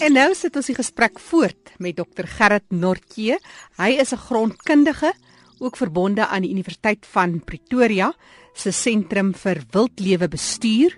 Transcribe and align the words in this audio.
En 0.00 0.14
nou 0.16 0.30
sit 0.32 0.54
ons 0.56 0.64
die 0.64 0.74
gesprek 0.78 1.18
voort 1.20 1.74
met 1.76 1.98
Dr 1.98 2.24
Gerrit 2.24 2.64
Nortje. 2.72 3.36
Hy 3.76 3.90
is 4.00 4.14
'n 4.14 4.24
grondkundige, 4.24 5.12
ook 5.58 5.76
verbonde 5.76 6.26
aan 6.26 6.40
die 6.40 6.50
Universiteit 6.50 7.04
van 7.06 7.44
Pretoria 7.44 8.14
se 8.54 8.70
sentrum 8.70 9.34
vir 9.34 9.62
wildlewe 9.70 10.28
bestuur. 10.28 10.96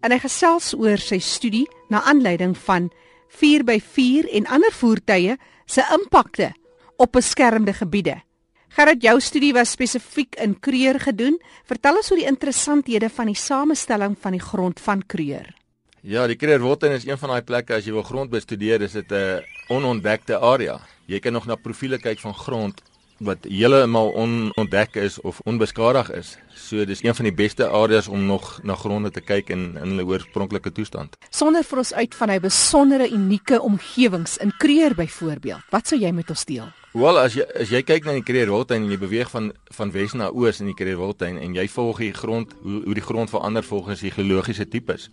En 0.00 0.12
hy 0.12 0.18
gesels 0.18 0.74
oor 0.74 0.98
sy 0.98 1.18
studie 1.18 1.66
na 1.90 2.02
aanleiding 2.02 2.56
van 2.56 2.90
4x4 3.28 4.30
en 4.30 4.46
ander 4.46 4.72
voertuie 4.72 5.36
se 5.66 5.82
impakte 5.92 6.54
op 6.96 7.12
beskermde 7.12 7.72
gebiede. 7.72 8.22
Gerrit, 8.68 9.02
jou 9.02 9.20
studie 9.20 9.52
was 9.52 9.70
spesifiek 9.70 10.36
in 10.36 10.60
Kreur 10.60 11.00
gedoen. 11.00 11.38
Vertel 11.64 11.96
ons 11.96 12.10
oor 12.10 12.18
die 12.18 12.30
interessanthede 12.30 13.08
van 13.08 13.26
die 13.26 13.34
samestelling 13.34 14.16
van 14.20 14.32
die 14.32 14.40
grond 14.40 14.80
van 14.80 15.02
Kreur. 15.06 15.65
Ja, 16.06 16.22
die 16.30 16.36
Kreerwotten 16.38 16.92
is 16.94 17.02
een 17.02 17.18
van 17.18 17.32
daai 17.32 17.42
plekke 17.42 17.74
as 17.74 17.86
jy 17.88 17.90
wil 17.90 18.04
grond 18.06 18.30
bestudeer, 18.30 18.78
is 18.80 18.92
dit 18.94 19.10
'n 19.10 19.42
onontdekte 19.74 20.38
area. 20.38 20.78
Jy 21.06 21.18
kan 21.18 21.32
nog 21.32 21.46
na 21.46 21.56
profile 21.56 21.98
kyk 21.98 22.20
van 22.20 22.34
grond 22.34 22.82
wat 23.18 23.38
heeltemal 23.42 24.14
onontdek 24.14 24.94
is 24.94 25.20
of 25.20 25.40
onbeskadig 25.44 26.10
is. 26.12 26.38
So 26.54 26.84
dis 26.84 27.02
een 27.02 27.14
van 27.14 27.24
die 27.24 27.34
beste 27.34 27.68
areas 27.68 28.08
om 28.08 28.26
nog 28.26 28.60
na 28.62 28.74
gronde 28.74 29.10
te 29.10 29.20
kyk 29.20 29.48
in 29.48 29.76
in 29.76 29.88
hulle 29.88 30.04
oorspronklike 30.04 30.72
toestand. 30.72 31.16
Sonder 31.30 31.64
vir 31.64 31.78
ons 31.78 31.92
uit 31.92 32.14
van 32.14 32.28
hy 32.28 32.40
besondere 32.40 33.10
unieke 33.10 33.60
omgewings 33.60 34.36
in 34.36 34.52
Kreer 34.58 34.94
byvoorbeeld. 34.94 35.62
Wat 35.70 35.86
sou 35.86 36.00
jy 36.00 36.12
met 36.12 36.30
ons 36.30 36.44
deel? 36.44 36.68
Wel 36.92 37.18
as 37.18 37.34
jy 37.34 37.44
as 37.60 37.68
jy 37.68 37.82
kyk 37.82 38.04
na 38.04 38.12
die 38.12 38.22
Kreerwotten 38.22 38.76
en 38.76 38.90
jy 38.90 38.98
beweeg 38.98 39.30
van 39.30 39.52
van 39.76 39.90
wes 39.90 40.12
na 40.12 40.30
oos 40.30 40.60
in 40.60 40.66
die 40.66 40.74
Kreerwotten 40.74 41.38
en 41.38 41.54
jy 41.54 41.68
volg 41.68 41.98
die 41.98 42.12
grond 42.12 42.54
hoe 42.62 42.84
hoe 42.84 42.94
die 42.94 43.02
grond 43.02 43.30
verander 43.30 43.64
volgens 43.64 44.00
die 44.00 44.10
geologiese 44.10 44.68
tipes 44.68 45.10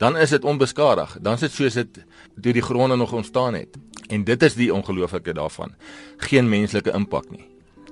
dan 0.00 0.16
is 0.16 0.32
dit 0.32 0.44
onbeskadig. 0.44 1.16
Dan 1.20 1.36
is 1.36 1.44
dit 1.44 1.52
soos 1.52 1.76
dit 1.76 2.02
deur 2.34 2.56
die 2.56 2.64
gronde 2.64 2.96
nog 2.96 3.12
ontstaan 3.12 3.54
het. 3.54 3.76
En 4.08 4.24
dit 4.24 4.42
is 4.42 4.56
die 4.56 4.72
ongelooflike 4.74 5.32
daarvan. 5.36 5.74
Geen 6.16 6.48
menslike 6.48 6.92
impak 6.96 7.28
nie. 7.30 7.44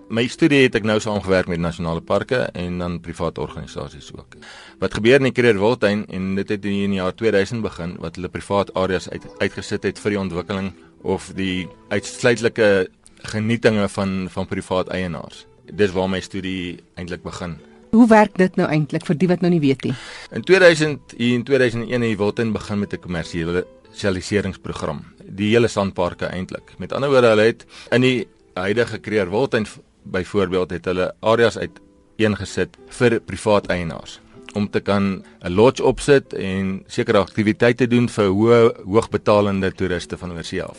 My 0.08 0.24
studie 0.32 0.62
het 0.64 0.78
ek 0.78 0.86
nou 0.88 0.96
saamgewerk 1.04 1.50
met 1.52 1.60
nasionale 1.60 2.00
parke 2.00 2.46
en 2.56 2.78
dan 2.80 2.96
private 3.04 3.42
organisasies 3.44 4.08
ook. 4.16 4.38
Wat 4.80 4.96
gebeur 4.96 5.20
in 5.20 5.28
die 5.28 5.34
Kreerwoudtuin 5.36 6.06
en 6.08 6.30
dit 6.38 6.48
het 6.48 6.64
in 6.64 6.94
die 6.94 7.00
jaar 7.02 7.12
2000 7.12 7.60
begin 7.62 7.96
wat 8.00 8.16
hulle 8.16 8.32
privaat 8.32 8.72
areas 8.72 9.10
uit, 9.12 9.28
uitgesit 9.44 9.84
het 9.84 10.00
vir 10.00 10.16
die 10.16 10.20
ontwikkeling 10.24 10.72
of 11.04 11.28
die 11.36 11.68
uitsluitlike 11.92 12.88
genietinge 13.34 13.84
van 13.92 14.30
van 14.32 14.48
privaat 14.48 14.88
eienaars. 14.88 15.44
Dis 15.68 15.92
waar 15.92 16.08
my 16.08 16.24
studie 16.24 16.80
eintlik 16.96 17.20
begin. 17.22 17.58
Hoe 17.90 18.06
werk 18.08 18.36
dit 18.36 18.56
nou 18.56 18.68
eintlik 18.68 19.06
vir 19.06 19.16
die 19.16 19.28
wat 19.28 19.40
nou 19.40 19.50
nie 19.50 19.60
weet 19.60 19.84
nie? 19.88 19.94
In 20.34 20.44
2000 20.44 21.14
in 21.16 21.44
2001 21.44 22.02
het 22.02 22.18
Wilton 22.18 22.52
begin 22.52 22.78
met 22.78 22.92
'n 22.92 23.00
kommersiële 23.00 23.66
sosialiseringsprogram. 23.92 25.04
Die 25.24 25.50
hele 25.50 25.68
sandparke 25.68 26.26
eintlik. 26.26 26.74
Met 26.78 26.92
ander 26.92 27.10
woorde, 27.10 27.28
hulle 27.28 27.42
het 27.42 27.66
in 27.90 28.00
die 28.00 28.28
huidige 28.54 28.98
Kreer 28.98 29.30
Wilton 29.30 29.66
byvoorbeeld 30.02 30.70
het 30.70 30.84
hulle 30.84 31.14
areas 31.20 31.58
uit 31.58 31.80
eengesit 32.16 32.76
vir 32.88 33.20
privaat 33.20 33.66
eienaars 33.66 34.20
om 34.54 34.70
te 34.70 34.80
kan 34.80 35.24
'n 35.40 35.52
lodge 35.52 35.84
opsit 35.84 36.32
en 36.32 36.82
sekere 36.86 37.18
aktiwiteite 37.18 37.86
doen 37.86 38.08
vir 38.08 38.26
hoë 38.26 38.84
hoogbetalende 38.84 39.72
toeriste 39.72 40.16
van 40.16 40.32
oorsee 40.32 40.62
af. 40.62 40.78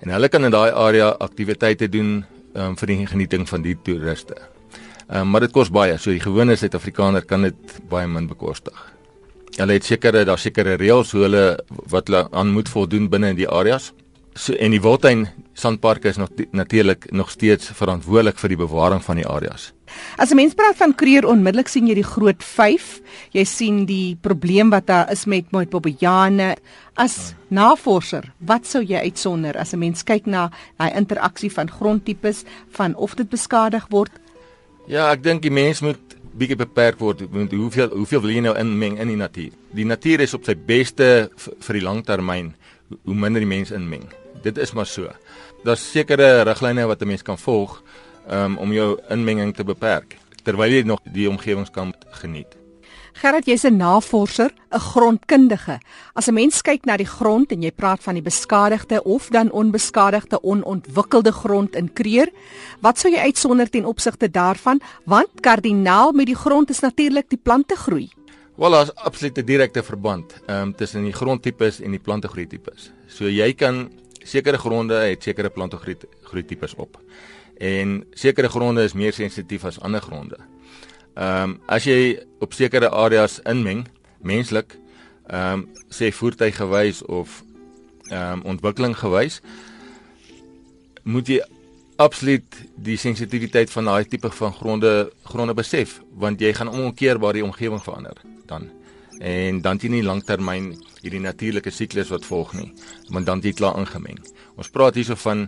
En 0.00 0.08
hulle 0.08 0.28
kan 0.28 0.44
in 0.44 0.50
daai 0.50 0.70
area 0.70 1.08
aktiwiteite 1.08 1.88
doen 1.88 2.24
um, 2.54 2.76
vir 2.76 2.86
die 2.86 3.06
genieting 3.06 3.48
van 3.48 3.62
die 3.62 3.76
toeriste. 3.82 4.55
Um, 5.06 5.30
maar 5.30 5.44
dit 5.46 5.52
kos 5.54 5.70
baie, 5.70 5.98
so 6.02 6.10
die 6.10 6.22
gewone 6.22 6.56
Suid-Afrikaner 6.58 7.22
kan 7.30 7.46
dit 7.46 7.76
baie 7.90 8.08
min 8.10 8.26
bekostig. 8.26 8.74
Hulle 9.56 9.76
het 9.78 9.86
sekere 9.86 10.24
daar 10.26 10.40
sekere 10.40 10.74
reëls 10.80 11.12
hoe 11.14 11.22
hulle 11.28 11.44
wat 11.92 12.10
hulle 12.10 12.26
aan 12.34 12.50
moet 12.52 12.68
voldoen 12.68 13.06
binne 13.12 13.30
in 13.30 13.38
die 13.38 13.48
areas. 13.48 13.92
So 14.36 14.52
en 14.60 14.74
die 14.74 14.82
Wildtuin 14.82 15.28
sandparke 15.56 16.10
is 16.10 16.18
nog 16.20 16.28
natuurlik 16.52 17.06
nog 17.14 17.30
steeds 17.30 17.70
verantwoordelik 17.78 18.36
vir 18.36 18.52
die 18.52 18.58
bewaring 18.60 19.00
van 19.04 19.16
die 19.22 19.24
areas. 19.24 19.70
As 20.18 20.30
'n 20.30 20.36
mens 20.36 20.54
praat 20.54 20.76
van 20.76 20.94
Kreur 20.94 21.24
onmiddellik 21.24 21.68
sien 21.68 21.86
jy 21.86 21.94
die 21.94 22.04
groot 22.04 22.42
5. 22.42 23.00
Jy 23.32 23.44
sien 23.44 23.86
die 23.86 24.18
probleem 24.20 24.70
wat 24.70 24.86
daar 24.86 25.10
is 25.10 25.24
met 25.24 25.52
met 25.52 25.70
Bobbejane. 25.70 26.56
As 26.96 27.34
navorser, 27.48 28.32
wat 28.38 28.66
sou 28.66 28.82
jy 28.82 28.98
uitsonder 28.98 29.56
as 29.56 29.72
'n 29.72 29.78
mens 29.78 30.02
kyk 30.02 30.26
na 30.26 30.50
daai 30.76 30.92
interaksie 30.96 31.52
van 31.52 31.70
grondtipes 31.70 32.44
van 32.70 32.94
of 32.94 33.14
dit 33.14 33.28
beskadig 33.28 33.86
word 33.88 34.10
Ja, 34.86 35.08
ek 35.10 35.24
dink 35.24 35.42
die 35.42 35.50
mens 35.50 35.80
moet 35.82 36.14
bietjie 36.38 36.58
beperk 36.60 37.00
word 37.02 37.24
met 37.34 37.50
hoeveel 37.50 37.90
hoeveel 37.90 38.20
wil 38.22 38.30
jy 38.30 38.42
nou 38.44 38.52
inmeng 38.60 39.00
in 39.02 39.10
die 39.10 39.18
natuur. 39.18 39.54
Die 39.74 39.86
natuur 39.88 40.22
is 40.22 40.34
op 40.36 40.44
sy 40.46 40.54
beste 40.54 41.08
vir 41.36 41.78
die 41.78 41.82
langtermyn 41.82 42.52
hoe 42.92 43.16
minder 43.18 43.42
die 43.42 43.50
mens 43.50 43.72
inmeng. 43.74 44.04
Dit 44.44 44.60
is 44.62 44.76
maar 44.78 44.86
so. 44.86 45.10
Daar's 45.66 45.82
sekere 45.82 46.44
riglyne 46.46 46.86
wat 46.86 47.02
'n 47.02 47.08
mens 47.08 47.26
kan 47.26 47.38
volg 47.38 47.82
um, 48.30 48.58
om 48.58 48.72
jou 48.72 49.00
inmenging 49.10 49.54
te 49.56 49.64
beperk 49.64 50.18
terwyl 50.44 50.70
jy 50.70 50.82
nog 50.86 51.00
die 51.02 51.28
omgewings 51.28 51.70
kan 51.70 51.92
geniet. 52.22 52.54
Gerard, 53.16 53.46
jy's 53.48 53.64
'n 53.64 53.76
navorser, 53.76 54.52
'n 54.70 54.78
grondkundige. 54.78 55.80
As 56.12 56.28
'n 56.28 56.34
mens 56.34 56.60
kyk 56.60 56.84
na 56.84 56.96
die 56.96 57.06
grond 57.06 57.50
en 57.50 57.62
jy 57.62 57.72
praat 57.72 58.02
van 58.02 58.14
die 58.14 58.22
beskadigde 58.22 59.02
of 59.04 59.28
dan 59.28 59.50
onbeskadigde 59.50 60.42
onontwikkelde 60.42 61.32
grond 61.32 61.76
in 61.76 61.92
Kreur, 61.92 62.28
wat 62.80 62.98
sou 62.98 63.12
jy 63.12 63.18
uitsonder 63.18 63.70
ten 63.70 63.84
opsigte 63.84 64.30
daarvan? 64.30 64.80
Want 65.04 65.40
kardinaal 65.40 66.12
met 66.12 66.26
die 66.26 66.36
grond 66.36 66.70
is 66.70 66.80
natuurlik 66.80 67.28
die 67.28 67.40
plante 67.42 67.76
groei. 67.76 68.10
Wel, 68.56 68.70
daar's 68.70 68.94
absolute 68.94 69.44
direkte 69.44 69.82
verband 69.82 70.34
um, 70.46 70.74
tussen 70.74 71.02
die 71.02 71.12
grondtipes 71.12 71.80
en 71.80 71.90
die 71.90 72.00
plante 72.00 72.28
groei 72.28 72.46
tipes. 72.46 72.92
So 73.06 73.24
jy 73.24 73.54
kan 73.54 73.90
sekere 74.22 74.58
gronde 74.58 74.94
het 74.94 75.22
sekere 75.22 75.48
plante 75.50 75.78
groei 76.22 76.44
tipes 76.44 76.74
op. 76.74 76.98
En 77.56 78.04
sekere 78.12 78.48
gronde 78.48 78.82
is 78.82 78.92
meer 78.92 79.12
sensitief 79.12 79.64
as 79.64 79.80
ander 79.80 80.00
gronde. 80.00 80.36
Ehm 81.16 81.50
um, 81.50 81.60
as 81.66 81.86
jy 81.88 82.18
op 82.44 82.52
sekere 82.52 82.90
areas 82.92 83.38
inmeng, 83.48 83.86
menslik, 84.20 84.76
ehm 85.32 85.62
um, 85.62 85.68
sê 85.88 86.10
voertuig 86.12 86.56
gewys 86.56 87.02
of 87.02 87.42
ehm 88.10 88.42
um, 88.42 88.42
ontwikkeling 88.52 88.96
gewys, 88.96 89.40
moet 91.02 91.28
jy 91.28 91.38
absoluut 91.96 92.58
die 92.76 92.98
sensitiwiteit 93.00 93.72
van 93.72 93.88
daai 93.88 94.04
tipe 94.04 94.28
van 94.30 94.52
gronde 94.52 94.92
gronde 95.24 95.54
besef, 95.56 96.00
want 96.12 96.40
jy 96.40 96.52
gaan 96.52 96.68
onkeerbaar 96.68 97.38
die 97.38 97.44
omgewing 97.44 97.80
verander 97.82 98.20
dan. 98.46 98.68
En 99.20 99.62
dan 99.64 99.80
jy 99.80 99.88
nie 99.88 100.02
langtermyn 100.04 100.74
hierdie 101.00 101.22
natuurlike 101.24 101.72
siklus 101.72 102.12
wat 102.12 102.28
volg 102.28 102.52
nie, 102.58 102.68
want 103.08 103.26
dan 103.26 103.40
jy 103.40 103.54
klaar 103.56 103.80
ingemeng. 103.80 104.20
Ons 104.60 104.68
praat 104.68 105.00
hierso 105.00 105.16
van 105.24 105.46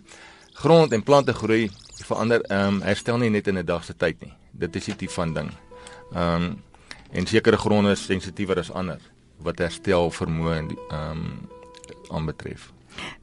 grond 0.62 0.92
en 0.96 1.04
plante 1.04 1.36
groei 1.36 1.68
verander 2.04 2.41
ehm 2.48 2.75
um, 2.75 2.82
herstel 2.82 3.19
nie 3.19 3.31
net 3.31 3.47
in 3.47 3.59
'n 3.59 3.66
dag 3.66 3.84
se 3.84 3.94
tyd 3.94 4.20
nie 4.22 4.32
dit 4.59 4.76
is 4.76 4.91
die 4.98 5.10
van 5.10 5.34
ding. 5.34 5.50
Ehm 6.14 6.42
um, 6.42 6.62
en 7.10 7.26
sekere 7.26 7.56
gronde 7.56 7.91
is 7.91 8.04
sensitiewer 8.04 8.59
as 8.59 8.70
ander 8.70 9.00
wat 9.41 9.59
herstel 9.59 10.10
vermoë 10.10 10.58
ehm 10.58 11.06
um, 11.10 11.48
aanbetref. 12.10 12.72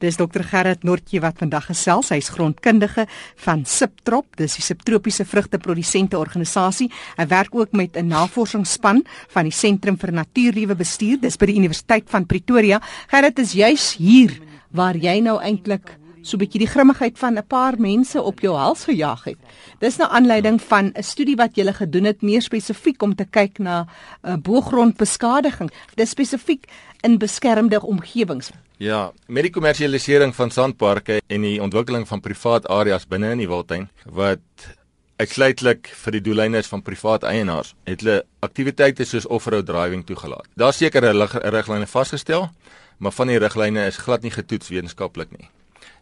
Dis 0.00 0.16
Dr 0.16 0.42
Gerrit 0.42 0.82
Noortjie 0.82 1.20
wat 1.20 1.38
vandag 1.38 1.66
gesels. 1.68 2.08
Hy's 2.08 2.30
grondkundige 2.32 3.06
van 3.44 3.64
Subtrop, 3.68 4.36
dis 4.40 4.56
die 4.56 4.64
subtropiese 4.64 5.26
vrugteprodusente 5.28 6.18
organisasie. 6.18 6.88
Hy 7.16 7.26
werk 7.26 7.54
ook 7.54 7.72
met 7.72 7.96
'n 7.96 8.06
navorsingsspan 8.06 9.04
van 9.28 9.44
die 9.44 9.52
Sentrum 9.52 9.98
vir 9.98 10.12
Natuurliewe 10.12 10.74
Bestuur, 10.74 11.20
dis 11.20 11.36
by 11.36 11.46
die 11.46 11.56
Universiteit 11.56 12.10
van 12.10 12.26
Pretoria. 12.26 12.80
Gerrit 13.08 13.38
is 13.38 13.52
juis 13.52 13.96
hier 13.96 14.40
waar 14.70 14.96
jy 14.96 15.20
nou 15.20 15.38
eintlik 15.40 15.98
so 16.26 16.36
'n 16.36 16.40
bietjie 16.40 16.60
die 16.60 16.72
grimmigheid 16.74 17.18
van 17.18 17.38
'n 17.38 17.46
paar 17.46 17.74
mense 17.78 18.22
op 18.22 18.40
jou 18.40 18.54
hals 18.56 18.84
gejaag 18.84 19.24
het. 19.24 19.38
Dis 19.78 19.96
nou 19.96 20.10
aanleiding 20.10 20.60
van 20.62 20.92
'n 20.94 21.02
studie 21.02 21.36
wat 21.36 21.56
jy 21.56 21.72
gedoen 21.72 22.04
het 22.04 22.22
meer 22.22 22.42
spesifiek 22.42 23.02
om 23.02 23.14
te 23.14 23.24
kyk 23.24 23.58
na 23.58 23.80
'n 23.80 23.86
uh, 23.86 24.32
eh, 24.32 24.38
boergrondbeskadiging. 24.38 25.70
Dis 25.94 26.10
spesifiek 26.10 26.64
in 27.00 27.18
beskermde 27.18 27.82
omgewings. 27.82 28.50
Ja, 28.76 29.12
met 29.26 29.42
die 29.42 29.52
kommersialisering 29.52 30.34
van 30.34 30.50
sandparke 30.50 31.20
en 31.26 31.40
die 31.40 31.62
ontwikkeling 31.62 32.08
van 32.08 32.20
privaat 32.20 32.68
areas 32.68 33.06
binne 33.06 33.30
in 33.30 33.38
die 33.38 33.48
Wildtuin 33.48 33.88
wat 34.04 34.40
uitsluitlik 35.16 35.88
vir 36.04 36.12
die 36.12 36.20
doeleindes 36.20 36.68
van 36.68 36.82
privaat 36.84 37.24
eienaars 37.24 37.74
het 37.88 38.04
hulle 38.04 38.24
aktiwiteite 38.44 39.04
soos 39.04 39.26
off-road 39.26 39.66
driving 39.66 40.04
toegelaat. 40.04 40.48
Daar 40.54 40.72
seker 40.72 41.02
'n 41.02 41.50
riglyne 41.50 41.86
vasgestel, 41.86 42.50
maar 42.98 43.12
van 43.12 43.26
die 43.26 43.38
riglyne 43.38 43.86
is 43.86 43.96
glad 43.96 44.22
nie 44.22 44.30
getoets 44.30 44.68
wetenskaplik 44.68 45.30
nie. 45.38 45.48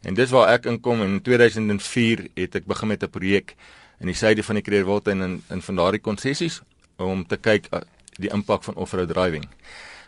En 0.03 0.15
dis 0.15 0.31
waar 0.31 0.49
ek 0.49 0.67
inkom 0.67 1.03
in 1.03 1.21
2004 1.23 2.29
het 2.35 2.55
ek 2.55 2.67
begin 2.67 2.89
met 2.89 3.03
'n 3.03 3.11
projek 3.11 3.57
in 4.01 4.07
die 4.07 4.15
suide 4.15 4.43
van 4.43 4.55
die 4.55 4.85
en 5.05 5.23
in 5.23 5.43
in 5.51 5.63
van 5.63 5.77
daardie 5.77 6.01
konsessies 6.01 6.63
om 6.97 7.27
te 7.27 7.37
kyk 7.37 7.67
uh, 7.73 7.81
die 8.19 8.31
impak 8.31 8.63
van 8.63 8.75
off-road 8.75 9.09
driving. 9.09 9.45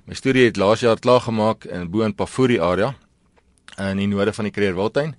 My 0.05 0.15
studie 0.15 0.45
het 0.45 0.57
laas 0.57 0.81
jaar 0.81 0.99
klaar 0.99 1.21
gemaak 1.21 1.65
in 1.65 1.91
bo 1.91 2.03
in 2.03 2.15
Pafuri 2.15 2.61
area 2.61 2.95
in 3.79 3.97
die 3.97 4.07
noorde 4.07 4.33
van 4.33 4.45
die 4.45 4.53
Kreerwoudtuin 4.53 5.15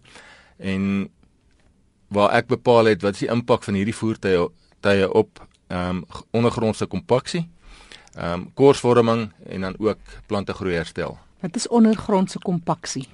en 0.57 1.09
waar 2.07 2.31
ek 2.31 2.47
bepaal 2.47 2.85
het 2.85 3.01
wat 3.01 3.13
is 3.13 3.25
die 3.25 3.31
impak 3.31 3.63
van 3.63 3.73
hierdie 3.73 3.95
voertuie 3.95 4.47
tye 4.79 5.09
op 5.11 5.43
ehm 5.67 5.89
um, 5.89 6.05
ondergrondse 6.31 6.85
kompaksie, 6.85 7.49
ehm 8.15 8.33
um, 8.33 8.51
korsvorming 8.53 9.31
en 9.45 9.61
dan 9.61 9.75
ook 9.77 9.99
plante 10.27 10.53
groei 10.53 10.73
herstel. 10.73 11.17
Wat 11.39 11.55
is 11.55 11.67
ondergrondse 11.67 12.39
kompaksie? 12.39 13.07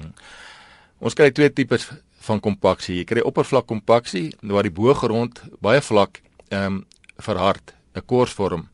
Ons 1.04 1.18
kry 1.20 1.34
twee 1.36 1.52
tipes 1.52 1.90
van 2.24 2.40
kompaksie. 2.40 3.02
Jy 3.02 3.08
kry 3.10 3.24
oppervlak 3.28 3.66
kompaksie 3.68 4.30
waar 4.48 4.64
die 4.64 4.72
boogrond 4.72 5.42
baie 5.64 5.82
vlak 5.84 6.22
ehm 6.48 6.78
um, 6.78 6.78
verhard, 7.20 7.74
'n 7.96 8.02
korsvorm. 8.08 8.70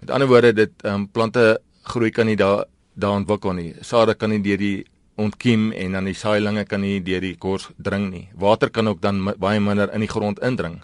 Met 0.00 0.10
ander 0.10 0.28
woorde, 0.28 0.52
dit 0.52 0.72
ehm 0.82 0.94
um, 0.94 1.08
plante 1.08 1.60
groei 1.82 2.10
kan 2.10 2.26
nie 2.26 2.36
daar 2.36 2.64
daar 2.94 3.20
ontwikkel 3.20 3.52
nie. 3.52 3.74
Sade 3.80 4.14
kan 4.14 4.30
nie 4.30 4.40
deur 4.40 4.56
die 4.56 4.86
ontkiem 5.16 5.72
en 5.72 5.92
dan 5.92 6.04
die 6.04 6.14
saailinge 6.14 6.64
kan 6.64 6.80
nie 6.80 7.02
deur 7.02 7.20
die 7.20 7.36
kors 7.36 7.68
dring 7.76 8.10
nie. 8.10 8.28
Water 8.34 8.70
kan 8.70 8.88
ook 8.88 9.00
dan 9.00 9.34
baie 9.38 9.60
minder 9.60 9.92
in 9.92 10.00
die 10.00 10.08
grond 10.08 10.40
indring. 10.40 10.82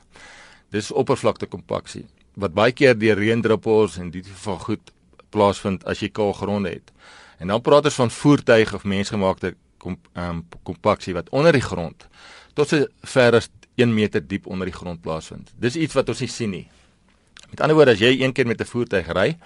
Dis 0.71 0.93
oppervlakte 0.93 1.47
kompaksie 1.47 2.05
wat 2.35 2.53
baie 2.53 2.73
keer 2.73 2.99
deur 2.99 3.17
reendruppels 3.17 3.97
en 3.99 4.11
dit 4.11 4.27
van 4.27 4.59
goed 4.59 4.93
plaasvind 5.31 5.85
as 5.85 6.01
jy 6.01 6.09
kaal 6.09 6.33
gronde 6.33 6.69
het. 6.69 6.93
En 7.39 7.49
dan 7.49 7.63
praat 7.63 7.85
ons 7.85 7.95
van 7.95 8.11
voertuig 8.11 8.75
of 8.75 8.85
mensgemaakte 8.85 9.55
kom 9.79 9.99
ehm 10.15 10.43
um, 10.43 10.45
kompaksie 10.63 11.15
wat 11.15 11.29
onder 11.31 11.53
die 11.53 11.65
grond 11.65 12.07
tot 12.57 12.69
so 12.69 12.87
ver 13.13 13.37
as 13.37 13.51
1 13.77 13.93
meter 13.93 14.23
diep 14.25 14.47
onder 14.49 14.67
die 14.67 14.75
grond 14.75 15.03
plaasvind. 15.05 15.53
Dis 15.61 15.77
iets 15.77 15.95
wat 15.95 16.09
ons 16.09 16.23
nie 16.25 16.31
sien 16.33 16.51
nie. 16.51 16.65
Met 17.51 17.61
ander 17.61 17.77
woorde 17.77 17.93
as 17.93 18.01
jy 18.01 18.15
een 18.23 18.33
keer 18.33 18.47
met 18.47 18.61
'n 18.61 18.65
voertuig 18.65 19.09
ry 19.13 19.37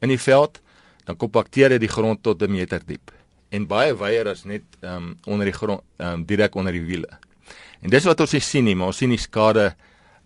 in 0.00 0.08
die 0.08 0.18
veld, 0.18 0.60
dan 1.04 1.16
kompakteer 1.16 1.68
dit 1.68 1.80
die 1.80 1.94
grond 1.96 2.22
tot 2.22 2.42
'n 2.42 2.50
meter 2.50 2.82
diep 2.86 3.12
en 3.50 3.66
baie 3.66 3.94
wyer 3.96 4.28
as 4.28 4.44
net 4.44 4.62
ehm 4.80 4.96
um, 4.96 5.18
onder 5.24 5.44
die 5.44 5.54
grond 5.54 5.80
ehm 5.96 6.12
um, 6.12 6.24
direk 6.24 6.54
onder 6.54 6.72
die 6.72 6.82
wiele. 6.82 7.08
En 7.80 7.90
dis 7.90 8.04
wat 8.04 8.20
ons 8.20 8.32
nie 8.32 8.40
sien 8.40 8.64
nie, 8.64 8.74
maar 8.74 8.86
ons 8.86 8.96
sien 8.96 9.10
die 9.10 9.18
skade 9.18 9.74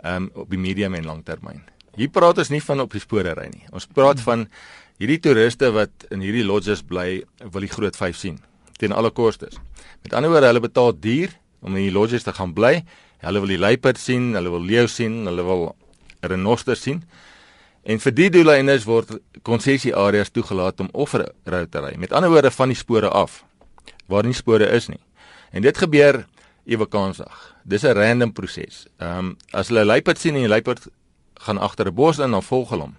ehm 0.03 0.17
um, 0.17 0.31
op 0.35 0.51
die 0.51 0.59
medium 0.59 0.95
en 0.95 1.05
langtermyn. 1.05 1.63
Hier 1.97 2.09
praat 2.09 2.39
ons 2.39 2.49
nie 2.49 2.63
van 2.63 2.81
op 2.81 2.91
die 2.93 3.01
spore 3.01 3.35
ry 3.35 3.49
nie. 3.53 3.67
Ons 3.71 3.87
praat 3.87 4.21
van 4.21 4.49
hierdie 4.99 5.21
toeriste 5.21 5.71
wat 5.71 5.91
in 6.11 6.21
hierdie 6.21 6.45
lodges 6.45 6.83
bly, 6.83 7.23
wil 7.51 7.61
die 7.61 7.69
groot 7.69 7.97
5 7.97 8.17
sien 8.17 8.39
teen 8.83 8.95
alle 8.97 9.13
kostes. 9.15 9.59
Met 10.03 10.17
ander 10.19 10.33
woorde, 10.33 10.51
hulle 10.51 10.65
betaal 10.65 10.93
duur 10.99 11.31
om 11.63 11.77
in 11.77 11.87
die 11.87 11.95
lodges 11.95 12.27
te 12.27 12.35
gaan 12.35 12.55
bly. 12.57 12.81
Hulle 13.23 13.43
wil 13.45 13.55
die 13.55 13.61
luiperd 13.61 14.01
sien, 14.03 14.33
hulle 14.35 14.51
wil 14.51 14.65
leeu 14.67 14.89
sien, 14.91 15.23
hulle 15.31 15.45
wil 15.47 15.69
renoster 16.27 16.79
sien. 16.79 17.03
En 17.83 17.99
vir 18.03 18.15
die 18.15 18.29
doeleindes 18.31 18.87
word 18.87 19.17
konsessie 19.47 19.95
areas 19.95 20.31
toegelaat 20.31 20.83
om 20.83 20.91
off-road 20.93 21.71
te 21.71 21.83
ry. 21.83 21.95
Met 21.99 22.15
ander 22.15 22.31
woorde 22.31 22.51
van 22.55 22.71
die 22.71 22.79
spore 22.79 23.11
af 23.11 23.43
waar 24.11 24.27
nie 24.27 24.37
spore 24.37 24.67
is 24.75 24.89
nie. 24.91 25.01
En 25.53 25.63
dit 25.63 25.79
gebeur 25.79 26.25
ewe 26.67 26.87
kansig. 26.87 27.33
Dis 27.65 27.83
'n 27.85 27.95
random 27.95 28.33
proses. 28.33 28.87
Ehm 28.99 29.19
um, 29.19 29.37
as 29.53 29.69
hulle 29.69 29.85
luiperd 29.85 30.19
sien 30.19 30.35
en 30.35 30.47
die 30.47 30.49
luiperd 30.49 30.87
gaan 31.35 31.59
agter 31.59 31.87
'n 31.87 31.95
bos 31.95 32.19
in, 32.19 32.31
dan 32.31 32.43
volg 32.43 32.71
hulle 32.71 32.83
hom. 32.83 32.97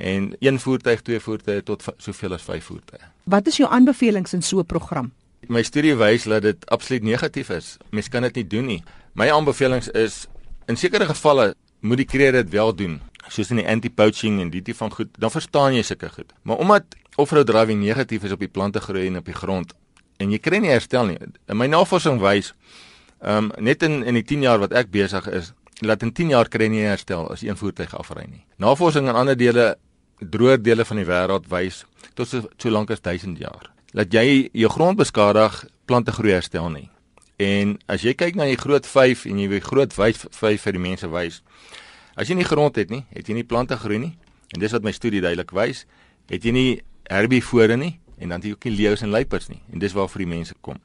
En 0.00 0.30
een 0.38 0.60
voertuig, 0.60 1.02
twee 1.04 1.20
voertuie 1.20 1.62
tot 1.62 1.84
soveel 1.96 2.32
as 2.32 2.42
5 2.42 2.64
voertuie. 2.64 3.00
Wat 3.28 3.46
is 3.46 3.56
jou 3.60 3.68
aanbevelings 3.70 4.32
in 4.32 4.42
so 4.42 4.58
'n 4.58 4.66
program? 4.66 5.12
My 5.48 5.62
studie 5.62 5.94
wys 5.96 6.24
dat 6.24 6.42
dit 6.42 6.66
absoluut 6.66 7.02
negatief 7.02 7.48
is. 7.48 7.76
Mens 7.90 8.08
kan 8.08 8.22
dit 8.22 8.34
nie 8.34 8.46
doen 8.46 8.66
nie. 8.66 8.82
My 9.12 9.30
aanbevelings 9.30 9.88
is 9.88 10.26
in 10.66 10.76
sekere 10.76 11.06
gevalle 11.06 11.54
moet 11.80 11.96
die 11.96 12.06
kreer 12.06 12.32
dit 12.32 12.50
wel 12.50 12.74
doen, 12.74 13.00
soos 13.28 13.50
in 13.50 13.56
die 13.56 13.68
anti-poaching 13.68 14.40
en 14.40 14.50
die 14.50 14.62
tipe 14.62 14.78
van 14.78 14.92
goed. 14.92 15.08
Dan 15.18 15.30
verstaan 15.30 15.74
jy 15.74 15.82
sulke 15.82 16.08
goed. 16.08 16.32
Maar 16.42 16.56
omdat 16.56 16.84
off-road 17.16 17.46
driving 17.46 17.82
negatief 17.82 18.22
is 18.22 18.32
op 18.32 18.38
die 18.38 18.48
plante 18.48 18.80
groei 18.80 19.06
en 19.06 19.16
op 19.16 19.24
die 19.24 19.34
grond 19.34 19.74
en 20.20 20.32
jy 20.32 20.40
kry 20.42 20.60
nie 20.62 20.72
herstel 20.72 21.08
nie. 21.10 21.18
In 21.48 21.58
my 21.60 21.68
navorsing 21.70 22.20
wys 22.22 22.54
ehm 23.20 23.50
um, 23.50 23.64
net 23.64 23.82
in 23.82 24.02
in 24.04 24.16
die 24.16 24.24
10 24.24 24.46
jaar 24.46 24.60
wat 24.62 24.72
ek 24.72 24.90
besig 24.90 25.26
is, 25.28 25.52
laat 25.84 26.02
in 26.02 26.12
10 26.12 26.32
jaar 26.32 26.48
kry 26.48 26.70
nie 26.72 26.84
herstel 26.86 27.28
as 27.32 27.42
een 27.44 27.56
voertuig 27.56 27.92
afry 27.96 28.24
nie. 28.28 28.44
Navorsing 28.56 29.08
in 29.08 29.14
ander 29.14 29.36
dele 29.36 29.76
droë 30.20 30.60
dele 30.62 30.84
van 30.84 30.96
die 30.96 31.08
wêreld 31.08 31.48
wys 31.48 31.84
tot 32.14 32.28
so, 32.28 32.48
so 32.58 32.70
lank 32.70 32.90
as 32.90 33.00
1000 33.00 33.38
jaar 33.38 33.70
dat 33.92 34.12
jy 34.14 34.50
jou 34.54 34.70
grond 34.70 34.98
beskadig, 34.98 35.64
plante 35.86 36.12
groei 36.14 36.36
herstel 36.36 36.68
nie. 36.70 36.88
En 37.40 37.76
as 37.90 38.04
jy 38.04 38.14
kyk 38.14 38.36
na 38.38 38.46
die 38.50 38.58
groot 38.60 38.86
5 38.86 39.24
en 39.30 39.40
jy 39.40 39.48
wil 39.50 39.62
groot 39.64 39.94
5 39.94 40.26
5 40.36 40.66
vir 40.66 40.76
die 40.76 40.82
mense 40.82 41.08
wys. 41.10 41.40
As 42.14 42.28
jy 42.28 42.36
nie 42.38 42.46
grond 42.46 42.76
het 42.76 42.90
nie, 42.92 43.02
het 43.14 43.28
jy 43.28 43.38
nie 43.40 43.46
plante 43.48 43.78
groei 43.80 43.98
nie. 44.02 44.12
En 44.54 44.60
dis 44.62 44.72
wat 44.74 44.84
my 44.86 44.92
studie 44.92 45.22
duidelik 45.22 45.54
wys, 45.56 45.86
het 46.30 46.44
jy 46.44 46.52
nie 46.54 46.70
herbivore 47.10 47.78
nie 47.80 47.96
en 48.20 48.28
dan 48.28 48.42
het 48.42 48.50
jy 48.50 48.52
ook 48.54 48.68
nie 48.68 48.76
leeu's 48.76 49.02
en 49.02 49.14
luiperds 49.14 49.48
nie. 49.48 49.62
En 49.72 49.80
dis 49.80 49.94
waarvoor 49.96 50.26
die 50.26 50.30
mense 50.30 50.54
kom. 50.60 50.78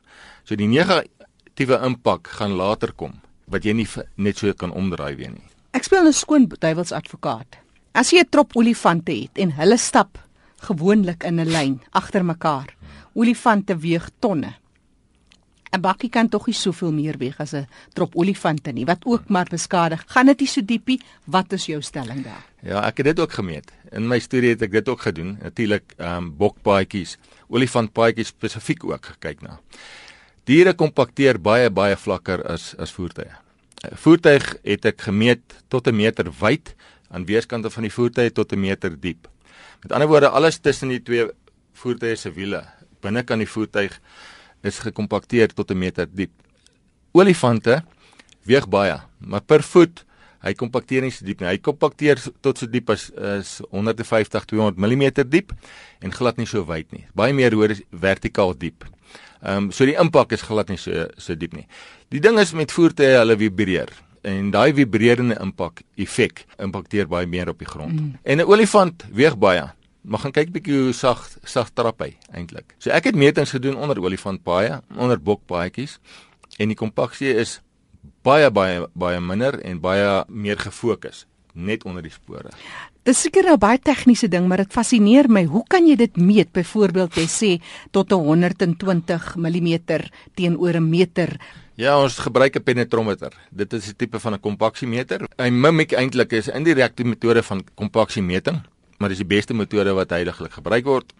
So 0.47 0.55
die 0.55 0.69
negatiewe 0.71 1.81
impak 1.85 2.31
gaan 2.39 2.55
later 2.57 2.95
kom 2.95 3.19
wat 3.51 3.65
jy 3.67 3.75
nie 3.77 3.87
net 4.17 4.39
so 4.39 4.53
kan 4.53 4.71
omdraai 4.73 5.13
weer 5.19 5.35
nie. 5.35 5.45
Ek 5.75 5.83
speel 5.83 6.07
'n 6.07 6.13
skoon 6.13 6.47
duiwelsadvokaat. 6.47 7.64
As 7.95 8.11
jy 8.11 8.19
'n 8.19 8.29
trop 8.29 8.51
olifante 8.59 9.13
het 9.15 9.39
en 9.39 9.55
hulle 9.55 9.77
stap 9.77 10.19
gewoonlik 10.67 11.23
in 11.23 11.39
'n 11.39 11.47
lyn 11.47 11.81
agter 11.91 12.25
mekaar. 12.25 12.75
Olifante 13.13 13.77
weeg 13.77 14.09
tonne. 14.19 14.51
'n 15.71 15.81
Bakkie 15.81 16.09
kan 16.09 16.29
tog 16.29 16.47
nie 16.47 16.53
soveel 16.55 16.91
meer 16.91 17.17
weeg 17.17 17.39
as 17.39 17.53
'n 17.53 17.67
trop 17.93 18.15
olifante 18.15 18.71
nie 18.71 18.85
wat 18.85 19.05
ook 19.05 19.29
maar 19.29 19.47
beskadig. 19.49 20.03
Gaan 20.07 20.25
dit 20.25 20.39
nie 20.39 20.47
so 20.47 20.61
diepie? 20.61 20.99
Wat 21.23 21.53
is 21.53 21.65
jou 21.65 21.81
stelling 21.81 22.23
daar? 22.23 22.43
Ja, 22.61 22.83
ek 22.85 22.97
het 22.97 23.05
dit 23.05 23.19
ook 23.19 23.31
gemeet. 23.31 23.71
In 23.91 24.07
my 24.07 24.19
studie 24.19 24.49
het 24.49 24.61
ek 24.61 24.71
dit 24.71 24.89
ook 24.89 25.01
gedoen. 25.01 25.37
Natuurlik 25.41 25.93
ehm 25.97 26.17
um, 26.17 26.37
bokpaadjies, 26.37 27.17
olifantpaadjies 27.47 28.27
spesifiek 28.27 28.83
ook 28.83 29.05
gekyk 29.05 29.41
na. 29.41 29.59
Diere 30.43 30.73
kompakteer 30.73 31.41
baie 31.41 31.69
baie 31.69 31.95
vlakker 31.95 32.43
as 32.43 32.75
as 32.77 32.91
voertuie. 32.91 33.31
'n 33.83 33.95
Voertuig 33.95 34.57
het 34.63 34.85
ek 34.85 35.01
gemeet 35.01 35.63
tot 35.67 35.87
'n 35.87 35.95
meter 35.95 36.31
wyd 36.39 36.75
aan 37.15 37.25
weerskante 37.25 37.71
van 37.71 37.87
die 37.87 37.93
voertuig 37.93 38.33
tot 38.35 38.51
'n 38.51 38.59
meter 38.59 38.99
diep. 38.99 39.27
Met 39.81 39.91
ander 39.91 40.07
woorde, 40.07 40.29
alles 40.29 40.57
tussen 40.57 40.89
die 40.89 41.01
twee 41.01 41.29
voertuie 41.73 42.15
se 42.15 42.31
wiele, 42.31 42.63
binnekant 43.01 43.39
die 43.39 43.49
voertuig 43.49 43.99
is 44.63 44.79
gekompakteer 44.79 45.53
tot 45.53 45.71
'n 45.71 45.77
meter 45.77 46.07
diep. 46.11 46.31
Olifante 47.11 47.83
weeg 48.43 48.67
baie, 48.69 48.99
maar 49.19 49.41
per 49.41 49.63
voet 49.63 50.05
hy 50.45 50.53
kompakteer 50.53 51.01
nie 51.01 51.11
so 51.11 51.25
diep 51.25 51.39
nie. 51.41 51.49
Hy 51.49 51.57
kompakteer 51.57 52.21
tot 52.41 52.57
so 52.57 52.67
diep 52.69 52.89
as 52.89 53.09
is 53.09 53.61
150 53.71 54.45
200 54.45 54.77
mm 54.77 55.29
diep 55.29 55.53
en 56.01 56.11
glad 56.11 56.37
nie 56.37 56.45
so 56.45 56.65
wyd 56.65 56.91
nie. 56.91 57.05
Baie 57.15 57.33
meer 57.33 57.53
hoor 57.53 57.73
vertikaal 57.91 58.53
diep. 58.53 58.85
Ehm 59.41 59.65
um, 59.65 59.71
so 59.71 59.85
die 59.85 59.97
impak 59.97 60.31
is 60.31 60.41
glad 60.41 60.69
nie 60.69 60.77
so 60.77 61.07
so 61.17 61.35
diep 61.35 61.53
nie. 61.53 61.67
Die 62.09 62.19
ding 62.19 62.39
is 62.39 62.53
met 62.53 62.71
voertuie 62.71 63.17
hulle 63.17 63.37
vibreer 63.37 63.89
en 64.25 64.51
daai 64.51 64.73
vibrerende 64.73 65.37
impak 65.41 65.83
effek 66.01 66.45
impakteer 66.61 67.07
baie 67.07 67.27
meer 67.29 67.49
op 67.49 67.59
die 67.61 67.69
grond. 67.69 67.93
Mm. 67.93 68.13
En 68.23 68.37
'n 68.37 68.49
olifant 68.49 69.05
weeg 69.11 69.37
baie. 69.37 69.71
Maar 70.01 70.19
gaan 70.19 70.31
kyk 70.31 70.51
bietjie 70.51 70.77
hoe 70.77 70.93
sag 70.93 71.29
sag 71.43 71.69
trap 71.73 71.99
hy 71.99 72.13
eintlik. 72.31 72.75
So 72.77 72.89
ek 72.89 73.03
het 73.03 73.15
metings 73.15 73.51
gedoen 73.51 73.75
onder 73.75 74.01
olifantpaaie, 74.01 74.81
onder 74.97 75.21
bokpaadjies 75.21 75.99
en 76.57 76.67
die 76.67 76.77
kompaksie 76.77 77.33
is 77.33 77.61
baie 78.23 78.51
baie 78.51 78.87
baie 78.93 79.19
minder 79.19 79.59
en 79.61 79.79
baie 79.79 80.23
meer 80.29 80.57
gefokus 80.57 81.25
net 81.55 81.85
onder 81.85 82.03
die 82.03 82.11
spore. 82.11 82.51
Dis 83.05 83.21
seker 83.21 83.51
'n 83.51 83.59
baie 83.59 83.79
tegniese 83.79 84.27
ding, 84.27 84.47
maar 84.47 84.57
dit 84.57 84.73
fascineer 84.73 85.29
my. 85.29 85.45
Hoe 85.45 85.63
kan 85.67 85.87
jy 85.87 85.95
dit 85.95 86.17
meet? 86.17 86.51
Byvoorbeeld, 86.51 87.15
jy 87.15 87.27
sê 87.27 87.61
tot 87.91 88.11
120 88.11 89.35
mm 89.35 89.79
teenoor 90.35 90.75
'n 90.75 90.89
meter. 90.89 91.39
Ja, 91.75 91.97
ons 91.99 92.21
gebruik 92.23 92.55
'n 92.55 92.63
penetrometer. 92.63 93.33
Dit 93.51 93.73
is 93.73 93.87
'n 93.89 93.95
tipe 93.97 94.19
van 94.19 94.33
'n 94.33 94.39
kompaksiemeter. 94.39 95.27
Hy 95.37 95.49
mimik 95.49 95.91
eintlik 95.91 96.31
is 96.31 96.47
'n 96.47 96.55
indirekte 96.55 97.03
metode 97.03 97.43
van 97.43 97.63
kompaksiemeting, 97.75 98.61
maar 98.97 99.09
dis 99.09 99.17
die 99.17 99.27
beste 99.27 99.53
metode 99.53 99.93
wat 99.93 100.09
heidaglik 100.09 100.51
gebruik 100.51 100.85
word. 100.85 101.13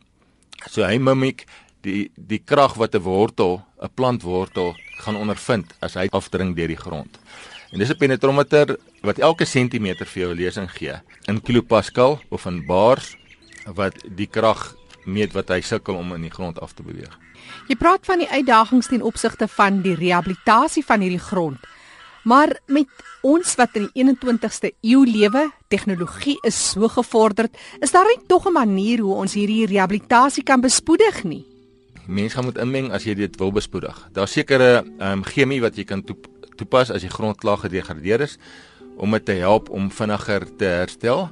So 0.69 0.83
hy 0.83 0.97
mimik 0.97 1.45
die 1.81 2.12
die 2.15 2.39
krag 2.39 2.74
wat 2.75 2.95
'n 2.95 3.01
wortel, 3.01 3.65
'n 3.81 3.89
plantwortel 3.93 4.75
gaan 5.03 5.15
ondervind 5.15 5.74
as 5.81 5.93
hy 5.93 6.07
afdring 6.12 6.55
deur 6.55 6.67
die 6.67 6.83
grond. 6.85 7.19
En 7.71 7.79
dis 7.79 7.89
'n 7.89 7.97
penetrometer 7.97 8.77
wat 9.01 9.19
elke 9.19 9.45
sentimeter 9.45 10.05
vir 10.05 10.24
jou 10.24 10.35
lesing 10.35 10.71
gee 10.71 10.93
in 11.27 11.41
kilopascal 11.41 12.21
of 12.29 12.45
in 12.45 12.65
bars 12.65 13.17
wat 13.65 13.93
die 14.15 14.27
krag 14.27 14.75
meet 15.05 15.33
wat 15.33 15.50
hy 15.53 15.62
sukkel 15.62 15.95
om 15.95 16.13
in 16.13 16.21
die 16.21 16.33
grond 16.33 16.59
af 16.59 16.74
te 16.74 16.83
beweeg. 16.83 17.13
Jy 17.69 17.77
praat 17.79 18.05
van 18.05 18.21
die 18.21 18.29
uitdagings 18.29 18.89
ten 18.91 19.01
opsigte 19.05 19.47
van 19.47 19.81
die 19.85 19.95
rehabilitasie 19.95 20.85
van 20.85 21.01
hierdie 21.05 21.21
grond. 21.21 21.62
Maar 22.25 22.55
met 22.65 22.89
ons 23.21 23.55
wat 23.59 23.75
in 23.77 23.85
die 23.93 24.03
21ste 24.03 24.71
eeu 24.81 25.03
lewe, 25.05 25.43
tegnologie 25.69 26.39
is 26.41 26.57
so 26.71 26.89
gevorderd, 26.89 27.53
is 27.85 27.93
daar 27.93 28.07
nie 28.09 28.21
tog 28.27 28.47
'n 28.47 28.53
manier 28.53 29.00
hoe 29.00 29.13
ons 29.15 29.33
hierdie 29.33 29.65
rehabilitasie 29.65 30.43
kan 30.43 30.62
bespoedig 30.62 31.24
nie? 31.24 31.45
Mense 32.07 32.35
gaan 32.35 32.45
moet 32.45 32.57
inmeng 32.57 32.91
as 32.91 33.03
jy 33.03 33.13
dit 33.13 33.35
wil 33.38 33.51
bespoedig. 33.51 34.09
Daar's 34.13 34.31
sekere 34.31 34.83
ehm 35.00 35.12
um, 35.12 35.24
chemie 35.24 35.62
wat 35.62 35.75
jy 35.75 35.83
kan 35.83 36.03
toepas 36.55 36.91
as 36.91 37.01
die 37.01 37.09
grond 37.09 37.38
klaar 37.38 37.57
gedegradeer 37.57 38.21
is 38.21 38.38
om 38.97 39.12
dit 39.12 39.25
te 39.25 39.31
help 39.31 39.69
om 39.69 39.91
vinniger 39.91 40.55
te 40.57 40.65
herstel. 40.65 41.29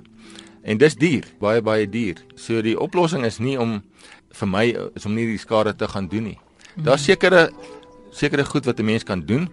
En 0.63 0.77
dis 0.77 0.95
duur, 0.95 1.25
baie 1.39 1.61
baie 1.61 1.87
duur. 1.89 2.21
So 2.35 2.61
die 2.61 2.79
oplossing 2.79 3.25
is 3.25 3.39
nie 3.39 3.57
om 3.59 3.81
vir 4.33 4.47
my 4.49 4.65
is 4.95 5.05
om 5.05 5.15
nie 5.15 5.27
die 5.27 5.41
skade 5.41 5.75
te 5.75 5.87
gaan 5.87 6.07
doen 6.07 6.31
nie. 6.31 6.39
Daar's 6.75 7.03
sekere 7.05 7.51
sekere 8.11 8.45
goed 8.45 8.65
wat 8.65 8.79
'n 8.79 8.85
mens 8.85 9.03
kan 9.03 9.21
doen 9.25 9.49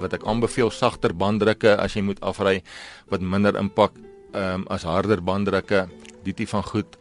wat 0.00 0.12
ek 0.12 0.24
aanbeveel 0.24 0.70
sagter 0.70 1.14
banddrukke 1.14 1.76
as 1.76 1.94
jy 1.94 2.02
moet 2.02 2.20
afry 2.20 2.62
wat 3.08 3.20
minder 3.20 3.56
impak 3.56 3.92
ehm 4.32 4.60
um, 4.60 4.66
as 4.68 4.82
harder 4.82 5.22
banddrukke, 5.22 5.88
die 6.24 6.32
tipe 6.32 6.50
van 6.50 6.62
goed, 6.62 6.96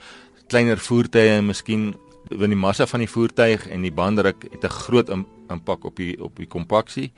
kleiner 0.48 0.78
voertuie 0.78 1.38
en 1.38 1.46
miskien 1.46 1.96
Want 2.30 2.54
die 2.54 2.60
massa 2.60 2.86
van 2.86 3.02
die 3.02 3.10
voertuig 3.10 3.64
en 3.74 3.82
die 3.82 3.92
banddruk 3.92 4.44
het 4.52 4.64
'n 4.64 4.70
groot 4.70 5.10
impak 5.50 5.86
op 5.86 5.96
die 6.00 6.16
op 6.22 6.36
die 6.38 6.48
kompaksie 6.48 7.12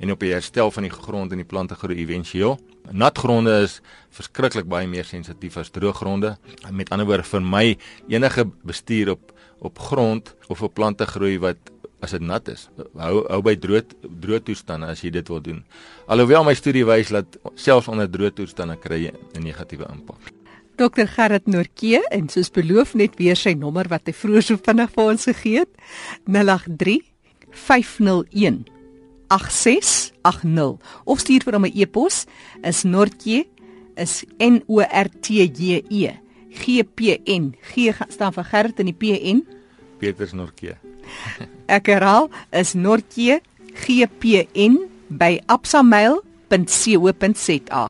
en 0.00 0.10
op 0.10 0.20
die 0.20 0.32
herstel 0.32 0.70
van 0.70 0.86
die 0.86 0.92
grond 0.92 1.32
en 1.32 1.42
die 1.42 1.48
plante 1.48 1.74
groei 1.74 1.98
éventueel. 2.04 2.58
Natgronde 2.90 3.62
is 3.64 3.80
verskriklik 4.14 4.68
baie 4.70 4.86
meer 4.86 5.04
sensitief 5.04 5.56
as 5.56 5.70
droëgronde. 5.74 6.36
Met 6.70 6.90
ander 6.90 7.06
woorde 7.06 7.26
vir 7.26 7.42
my 7.42 7.64
enige 8.08 8.46
bestuur 8.62 9.16
op 9.16 9.32
op 9.64 9.78
grond 9.78 10.34
of 10.52 10.62
op 10.62 10.74
plante 10.74 11.06
groei 11.08 11.38
wat 11.40 11.56
as 12.04 12.12
dit 12.12 12.20
nat 12.22 12.48
is. 12.52 12.68
Hou 13.00 13.24
hou 13.24 13.40
by 13.44 13.56
droë 13.56 13.82
droë 14.04 14.42
toestande 14.46 14.90
as 14.92 15.02
jy 15.04 15.10
dit 15.14 15.28
wil 15.32 15.40
doen. 15.42 15.62
Alhoewel 16.12 16.44
my 16.44 16.54
studie 16.54 16.84
wys 16.86 17.12
dat 17.14 17.38
selfs 17.54 17.88
onder 17.92 18.10
droë 18.10 18.34
toestande 18.36 18.76
kry 18.76 19.06
jy 19.06 19.12
'n 19.34 19.42
negatiewe 19.42 19.88
impak. 19.88 20.32
Dr 20.76 21.06
Gerrit 21.08 21.46
Noortjee 21.46 22.02
en 22.12 22.28
soos 22.28 22.50
beloof 22.50 22.94
net 22.94 23.16
weer 23.16 23.36
sy 23.36 23.54
nommer 23.54 23.88
wat 23.88 24.02
hy 24.06 24.12
vroeër 24.12 24.42
so 24.42 24.56
vinnig 24.56 24.90
vir 24.92 25.04
ons 25.04 25.24
gegee 25.24 25.58
het. 25.64 25.72
083 26.26 27.15
501 27.56 28.66
8680 29.32 30.76
of 31.04 31.24
stuur 31.24 31.46
vir 31.46 31.56
hom 31.56 31.66
'n 31.66 31.74
e-pos 31.74 32.26
is 32.62 32.84
noortjee 32.84 33.48
is 33.96 34.24
n 34.38 34.60
o 34.68 34.84
r 34.84 35.08
t 35.24 35.40
j 35.48 35.80
e 35.88 36.12
g 36.56 36.82
p 36.84 37.20
n 37.26 37.52
g 37.74 37.92
staan 38.08 38.32
vir 38.36 38.46
Gerrit 38.50 38.80
in 38.80 38.86
die 38.92 38.96
p 38.96 39.16
n? 39.16 39.42
Peters 39.98 40.32
Noortjee 40.36 40.76
Ek 41.76 41.86
herhaal 41.90 42.30
is 42.52 42.74
Nortjie 42.74 43.40
GPN 43.76 44.88
by 45.10 45.40
absamail.co.za 45.52 47.84